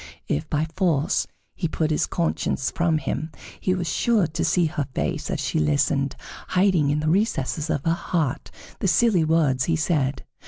[0.27, 4.87] If, by force, he put his conscience from him, he was sure to see her
[4.95, 6.15] face as she listened,
[6.47, 10.23] hiding in the recesses of her heart the silly words he said.